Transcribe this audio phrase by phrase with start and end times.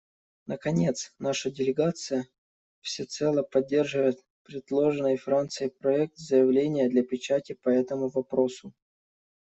[0.47, 2.27] Наконец, наша делегация
[2.79, 8.73] всецело поддерживает предложенный Францией проект заявления для печати по этому вопросу.